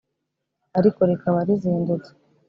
[0.79, 2.11] ariko rikaba rizindutse